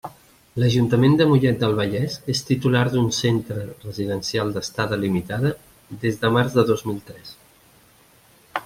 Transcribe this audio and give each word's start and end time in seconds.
L'Ajuntament 0.61 1.11
de 1.17 1.27
Mollet 1.31 1.59
del 1.63 1.75
Vallès 1.79 2.15
és 2.35 2.41
titular 2.47 2.81
d'un 2.95 3.11
centre 3.19 3.67
residencial 3.85 4.55
d'estada 4.57 5.01
limitada 5.05 5.53
des 6.07 6.21
de 6.25 6.35
març 6.39 6.57
de 6.59 6.67
dos 6.73 6.87
mil 6.91 7.03
tres. 7.13 7.39